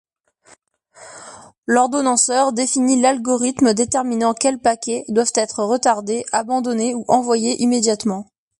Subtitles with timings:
[1.67, 8.25] L'ordonnanceur définit l'algorithme déterminant quels paquets doivent être retardés, abandonnés ou envoyés immédiatement.